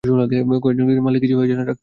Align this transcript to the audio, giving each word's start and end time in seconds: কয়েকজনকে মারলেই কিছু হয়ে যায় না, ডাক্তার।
কয়েকজনকে 0.03 1.01
মারলেই 1.01 1.21
কিছু 1.21 1.35
হয়ে 1.37 1.49
যায় 1.49 1.57
না, 1.57 1.65
ডাক্তার। 1.65 1.79